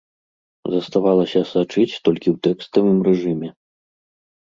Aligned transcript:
Заставалася 0.75 1.39
сачыць 1.53 2.01
толькі 2.09 2.27
ў 2.35 2.37
тэкставым 2.49 2.99
рэжыме. 3.13 3.49